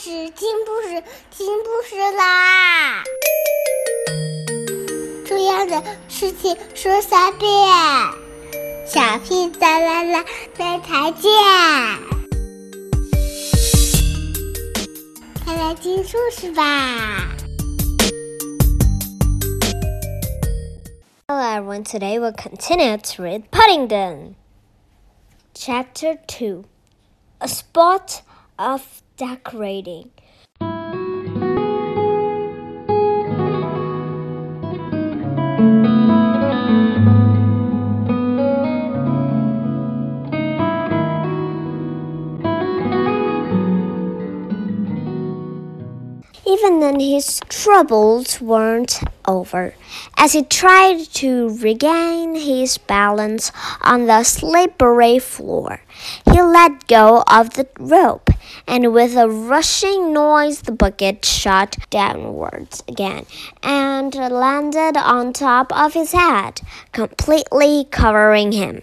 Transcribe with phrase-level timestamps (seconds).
[0.00, 3.04] 事，听故事，听故事啦！
[5.26, 7.50] 重要的事情说三遍，
[8.86, 10.24] 小屁哒啦啦，
[10.56, 11.30] 明天见！
[15.44, 17.28] 快来听故事吧！
[21.28, 24.34] Hello everyone, today we'll continue to read Paddington.
[25.52, 26.64] Chapter 2
[27.40, 28.22] A Spot
[28.56, 28.80] of
[29.17, 30.11] Decorating.
[46.47, 49.75] Even then, his troubles weren't over.
[50.17, 55.81] As he tried to regain his balance on the slippery floor,
[56.25, 58.29] he let go of the rope,
[58.67, 63.25] and with a rushing noise, the bucket shot downwards again
[63.63, 68.81] and landed on top of his head, completely covering him.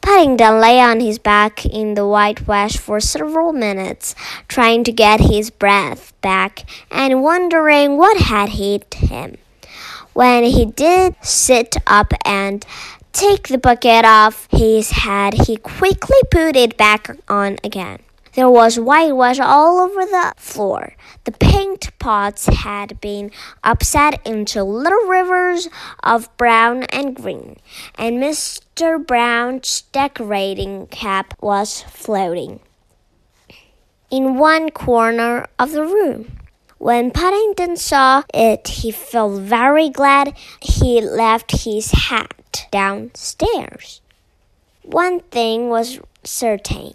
[0.00, 4.14] Paddington lay on his back in the whitewash for several minutes,
[4.48, 9.36] trying to get his breath back and wondering what had hit him.
[10.12, 12.66] When he did sit up and
[13.12, 18.00] take the bucket off his head, he quickly put it back on again.
[18.34, 20.94] There was whitewash all over the floor.
[21.24, 23.30] The paint pots had been
[23.62, 25.68] upset into little rivers
[26.02, 27.58] of brown and green,
[27.96, 29.06] and Mr.
[29.06, 32.60] Brown's decorating cap was floating
[34.10, 36.38] in one corner of the room.
[36.78, 44.00] When Paddington saw it, he felt very glad he left his hat downstairs.
[44.82, 46.94] One thing was certain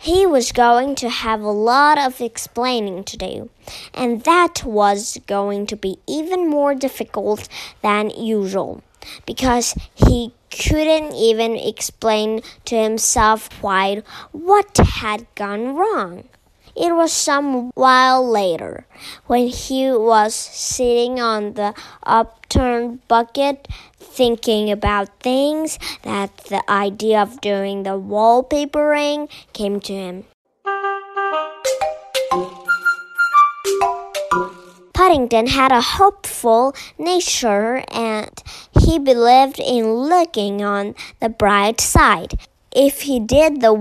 [0.00, 3.50] he was going to have a lot of explaining to do,
[3.92, 7.46] and that was going to be even more difficult
[7.82, 8.82] than usual
[9.26, 14.02] because he couldn't even explain to himself quite
[14.32, 16.24] what had gone wrong.
[16.80, 18.86] It was some while later,
[19.26, 23.68] when he was sitting on the upturned bucket,
[23.98, 30.24] thinking about things, that the idea of doing the wallpapering came to him.
[34.94, 38.42] Paddington had a hopeful nature and
[38.80, 42.40] he believed in looking on the bright side.
[42.72, 43.74] If he did the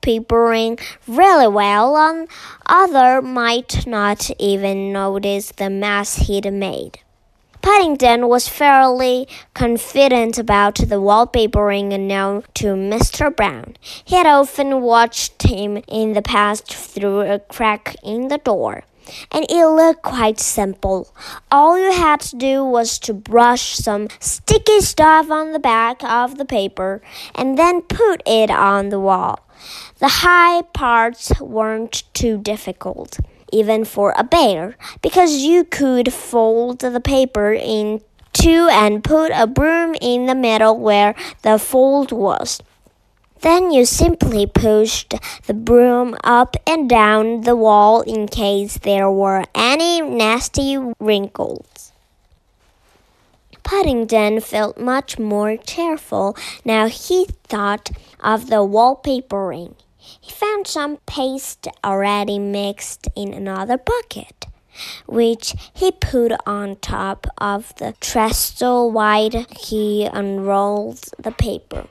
[0.00, 2.28] wallpapering really well, and
[2.66, 7.00] other might not even notice the mess he'd made.
[7.60, 13.34] Paddington was fairly confident about the wallpapering known to Mr.
[13.34, 13.76] Brown.
[14.04, 18.84] He had often watched him in the past through a crack in the door
[19.30, 21.14] and it looked quite simple.
[21.50, 26.38] All you had to do was to brush some sticky stuff on the back of
[26.38, 27.02] the paper
[27.34, 29.40] and then put it on the wall.
[29.98, 33.18] The high parts weren't too difficult,
[33.52, 38.00] even for a bear, because you could fold the paper in
[38.32, 42.60] two and put a broom in the middle where the fold was.
[43.40, 45.14] Then you simply pushed
[45.46, 51.92] the broom up and down the wall in case there were any nasty wrinkles.
[53.62, 57.90] Paddington felt much more cheerful now he thought
[58.20, 59.74] of the wallpapering.
[59.98, 64.37] He found some paste already mixed in another bucket,
[65.06, 71.86] which he put on top of the trestle while he unrolled the paper.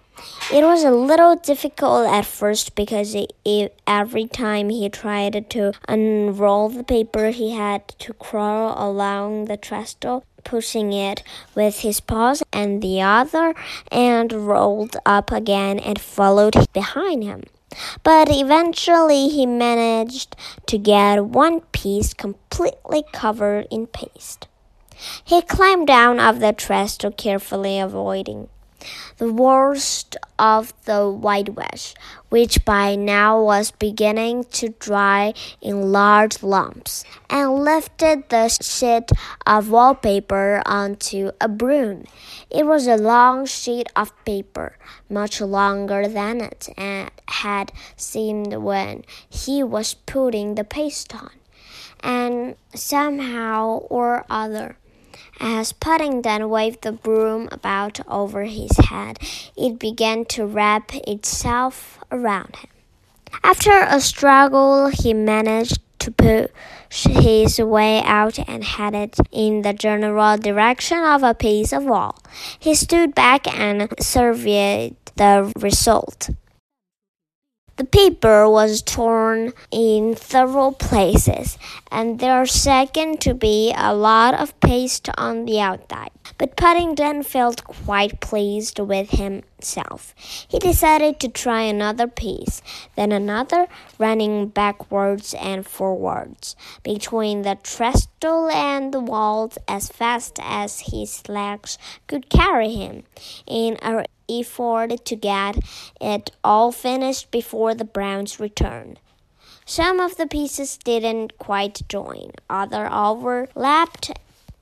[0.52, 5.74] It was a little difficult at first because it, it, every time he tried to
[5.88, 11.22] unroll the paper, he had to crawl along the trestle, pushing it
[11.54, 13.54] with his paws and the other,
[13.92, 17.44] and rolled up again and followed behind him.
[18.04, 20.36] But eventually he managed
[20.68, 24.48] to get one piece completely covered in paste.
[25.24, 28.50] He climbed down off the trestle, carefully avoiding
[29.18, 31.96] the worst of the whitewash,
[32.30, 39.10] which by now was beginning to dry in large lumps, and lifted the sheet
[39.46, 42.06] of wallpaper onto a broom.
[42.50, 44.78] It was a long sheet of paper,
[45.10, 46.70] much longer than it
[47.28, 51.32] had seemed when he was putting the paste on,
[52.02, 54.78] and somehow or other
[55.40, 59.20] as Paddington waved the broom about over his head,
[59.56, 62.70] it began to wrap itself around him.
[63.44, 70.38] After a struggle, he managed to push his way out and headed in the general
[70.38, 72.18] direction of a piece of wall.
[72.60, 76.30] He stood back and surveyed the result.
[77.78, 81.60] The paper was torn in several places,
[81.92, 86.10] and there seemed to be a lot of paste on the outside.
[86.40, 89.12] But Paddington felt quite pleased with
[89.58, 90.14] himself.
[90.48, 92.62] He decided to try another piece,
[92.96, 93.68] then another,
[93.98, 101.78] running backwards and forwards between the trestle and the walls as fast as his legs
[102.08, 103.04] could carry him,
[103.46, 105.58] in a effort to get
[106.02, 109.00] it all finished before the Browns returned.
[109.66, 114.12] Some of the pieces didn't quite join, others overlapped,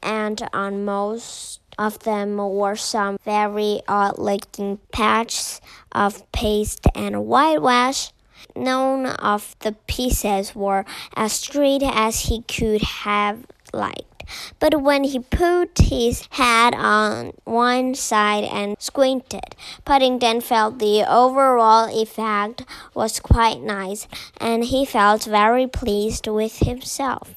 [0.01, 5.61] and on most of them were some very uh, odd looking patches
[5.91, 8.11] of paste and whitewash.
[8.55, 10.85] None of the pieces were
[11.15, 14.23] as straight as he could have liked.
[14.59, 19.55] But when he put his head on one side and squinted,
[19.85, 22.63] Paddington felt the overall effect
[22.93, 24.07] was quite nice,
[24.37, 27.35] and he felt very pleased with himself.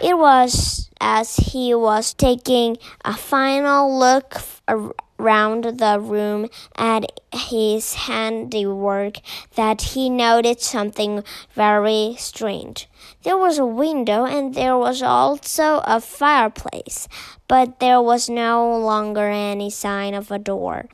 [0.00, 4.36] It was as he was taking a final look
[4.68, 9.18] around the room at his handiwork
[9.54, 12.88] that he noticed something very strange.
[13.22, 17.08] There was a window and there was also a fireplace,
[17.48, 20.90] but there was no longer any sign of a door.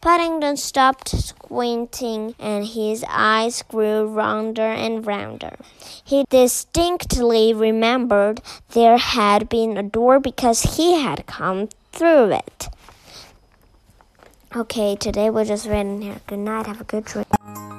[0.00, 5.56] Paddington stopped squinting and his eyes grew rounder and rounder.
[6.02, 12.68] He distinctly remembered there had been a door because he had come through it.
[14.56, 16.20] Okay, today we're just reading here.
[16.26, 16.66] Good night.
[16.66, 17.69] Have a good dream.